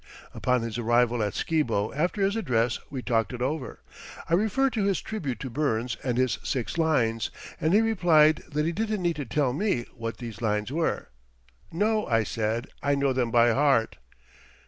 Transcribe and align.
Upon 0.33 0.63
his 0.63 0.79
arrival 0.79 1.21
at 1.21 1.35
Skibo 1.35 1.93
after 1.93 2.23
this 2.23 2.35
address 2.35 2.79
we 2.89 3.03
talked 3.03 3.33
it 3.33 3.41
over. 3.43 3.81
I 4.27 4.33
referred 4.33 4.73
to 4.73 4.83
his 4.85 4.99
tribute 4.99 5.39
to 5.41 5.49
Burns 5.51 5.95
and 6.03 6.17
his 6.17 6.39
six 6.41 6.79
lines, 6.79 7.29
and 7.61 7.71
he 7.71 7.81
replied 7.81 8.37
that 8.49 8.65
he 8.65 8.71
didn't 8.71 9.03
need 9.03 9.17
to 9.17 9.25
tell 9.25 9.53
me 9.53 9.85
what 9.95 10.19
lines 10.19 10.69
these 10.69 10.71
were. 10.71 11.09
"No," 11.71 12.07
I 12.07 12.23
said, 12.23 12.69
"I 12.81 12.95
know 12.95 13.13
them 13.13 13.29
by 13.29 13.51
heart." 13.51 13.97